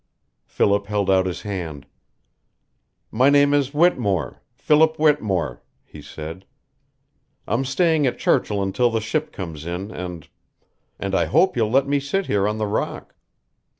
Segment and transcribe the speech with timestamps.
[0.47, 1.85] Philip held out his hand.
[3.11, 6.45] "My name is Whittemore Philip Whittemore," he said.
[7.47, 10.27] "I'm staying at Churchill until the ship comes in and
[10.97, 13.13] and I hope you'll let me sit here on the rock."